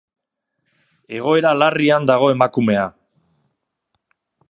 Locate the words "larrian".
1.59-2.09